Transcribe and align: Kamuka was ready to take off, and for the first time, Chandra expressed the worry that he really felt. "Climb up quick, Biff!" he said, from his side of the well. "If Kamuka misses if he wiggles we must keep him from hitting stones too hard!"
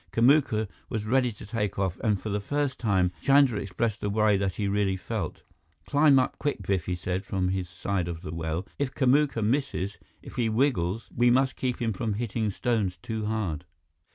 Kamuka 0.11 0.67
was 0.89 1.05
ready 1.05 1.31
to 1.33 1.45
take 1.45 1.77
off, 1.77 1.99
and 1.99 2.19
for 2.19 2.29
the 2.29 2.39
first 2.41 2.79
time, 2.79 3.11
Chandra 3.21 3.59
expressed 3.59 4.01
the 4.01 4.09
worry 4.09 4.35
that 4.35 4.55
he 4.55 4.67
really 4.67 4.97
felt. 4.97 5.43
"Climb 5.85 6.17
up 6.17 6.39
quick, 6.39 6.63
Biff!" 6.65 6.87
he 6.87 6.95
said, 6.95 7.23
from 7.23 7.49
his 7.49 7.69
side 7.69 8.07
of 8.07 8.23
the 8.23 8.33
well. 8.33 8.65
"If 8.79 8.95
Kamuka 8.95 9.43
misses 9.43 9.97
if 10.23 10.37
he 10.37 10.49
wiggles 10.49 11.07
we 11.15 11.29
must 11.29 11.55
keep 11.55 11.79
him 11.79 11.93
from 11.93 12.13
hitting 12.15 12.49
stones 12.49 12.97
too 13.03 13.27
hard!" 13.27 13.63